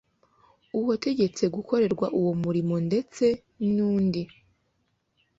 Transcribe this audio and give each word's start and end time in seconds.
uwategetse 0.79 1.43
gukorerwa 1.55 2.07
uwo 2.19 2.31
murimo 2.43 2.75
ndetse 2.87 3.25
n 3.73 3.75
undi 3.93 4.21